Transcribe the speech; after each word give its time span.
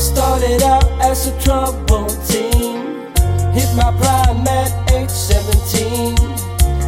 started 0.00 0.62
out 0.62 0.88
as 1.02 1.26
a 1.26 1.40
troubled 1.40 2.16
teen. 2.26 3.12
Hit 3.52 3.68
my 3.76 3.92
prime 4.00 4.46
at 4.48 4.72
age 4.92 5.10
17. 5.10 6.14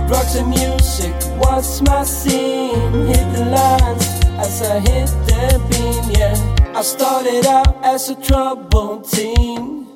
Drugs 0.08 0.34
and 0.36 0.48
music 0.48 1.14
was 1.36 1.82
my 1.82 2.04
scene. 2.04 3.06
Hit 3.06 3.26
the 3.36 3.44
lines 3.50 4.06
as 4.40 4.62
I 4.62 4.80
hit 4.80 5.08
the 5.28 5.60
beam, 5.68 6.04
yeah. 6.18 6.74
I 6.74 6.82
started 6.82 7.46
out 7.46 7.84
as 7.84 8.08
a 8.08 8.14
troubled 8.16 9.04
teen. 9.10 9.88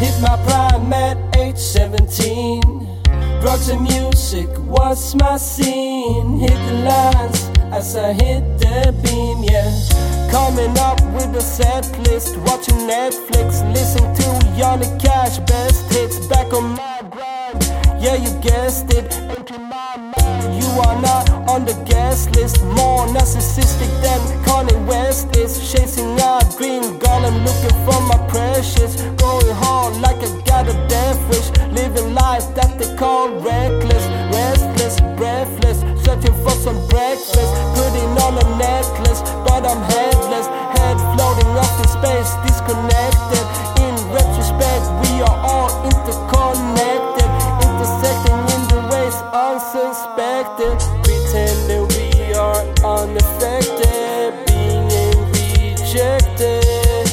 Hit 0.00 0.20
my 0.20 0.36
prime 0.44 0.92
at 0.92 1.16
age 1.36 1.58
17. 1.58 2.60
Drugs 3.40 3.68
and 3.68 3.82
music 3.82 4.48
was 4.58 5.14
my 5.14 5.36
scene. 5.36 6.40
Hit 6.40 6.58
the 6.66 6.74
lines 6.90 7.53
as 7.74 7.96
I 7.96 8.12
hit 8.12 8.42
the 8.58 8.94
beam, 9.02 9.42
yeah. 9.42 10.30
Coming 10.30 10.78
up 10.78 11.00
with 11.12 11.34
a 11.34 11.40
set 11.40 11.84
list, 12.06 12.36
watching 12.46 12.78
Netflix, 12.86 13.48
listening 13.74 14.14
to 14.14 14.28
Johnny 14.56 14.86
Cash, 15.02 15.38
best 15.50 15.92
hits 15.92 16.24
back 16.26 16.52
on 16.52 16.76
my 16.76 17.00
grind. 17.10 17.62
Yeah, 18.00 18.14
you 18.14 18.30
guessed 18.40 18.92
it, 18.94 19.06
into 19.36 19.58
my 19.58 19.96
mind. 19.96 20.62
You 20.62 20.70
are 20.86 21.00
not 21.02 21.30
on 21.48 21.64
the 21.64 21.74
guest 21.84 22.34
list, 22.36 22.62
more 22.62 23.06
narcissistic 23.08 23.83
but 39.64 39.76
I'm 39.76 39.82
headless, 39.82 40.46
head 40.76 40.98
floating 41.16 41.48
up 41.56 41.72
in 41.80 41.88
space, 41.88 42.30
disconnected. 42.44 43.44
In 43.80 43.94
retrospect, 44.12 44.84
we 45.02 45.22
are 45.22 45.38
all 45.40 45.70
interconnected, 45.88 47.28
intersecting 47.64 48.40
in 48.54 48.62
the 48.68 48.80
ways 48.92 49.16
unsuspected, 49.32 50.76
pretending 51.02 51.88
we 51.96 52.34
are 52.34 52.60
unaffected, 52.84 54.34
being 54.48 54.84
rejected. 55.32 57.08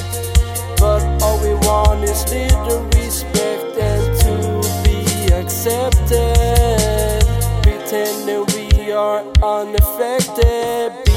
But 0.77 1.03
all 1.23 1.39
we 1.39 1.53
want 1.65 2.03
is 2.03 2.25
little 2.33 2.83
respect 2.95 3.77
and 3.77 4.19
to 4.23 4.33
be 4.83 5.31
accepted. 5.33 7.23
Pretending 7.63 8.45
we 8.53 8.91
are 8.91 9.23
unaffected, 9.41 11.10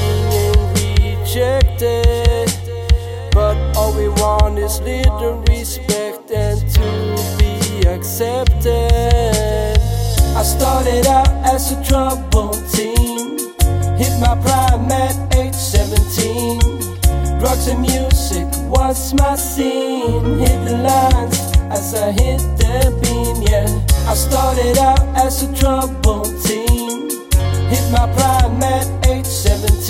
rejected. 1.35 2.49
But 3.33 3.57
all 3.77 3.93
we 3.97 4.09
want 4.09 4.59
is 4.59 4.81
little 4.81 5.43
respect 5.49 6.31
and 6.31 6.61
to 6.75 7.37
be 7.39 7.89
accepted. 7.89 9.79
I 10.37 10.43
started 10.43 11.07
out 11.07 11.29
as 11.45 11.73
a 11.73 11.85
troubled 11.85 12.63
teen. 12.73 13.39
Hit 13.99 14.15
my 14.21 14.39
prime 14.43 14.91
at 14.93 15.35
age 15.35 15.55
17. 15.55 16.61
Drugs 17.41 17.67
and 17.67 17.81
music 17.81 18.47
was 18.69 19.13
my 19.15 19.35
scene. 19.35 20.39
Hit 20.39 20.65
the 20.65 20.79
lines 20.79 21.41
as 21.71 21.95
I 21.95 22.13
hit 22.13 22.39
the 22.59 22.95
beam, 23.03 23.43
yeah. 23.43 23.67
I 24.09 24.15
started 24.15 24.79
out 24.79 25.01
as 25.17 25.43
a 25.43 25.53
troubled 25.55 26.31
teen. 26.45 27.11
Hit 27.71 27.91
my 27.91 28.07
prime 28.15 28.63
at 28.63 29.09
age 29.09 29.27
17. 29.27 29.84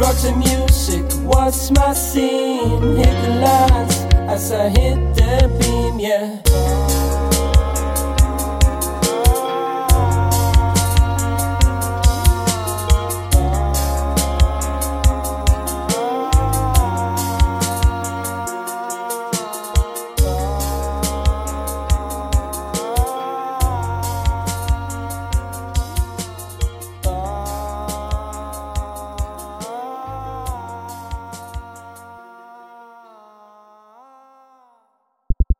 Drugs 0.00 0.24
and 0.24 0.38
music 0.38 1.04
was 1.26 1.70
my 1.72 1.92
scene. 1.92 2.96
Hit 2.96 3.22
the 3.22 3.34
lights 3.44 3.98
as 4.32 4.50
I 4.50 4.70
hit 4.70 4.96
the 5.14 5.46
beam, 5.60 6.00
yeah. 6.00 6.49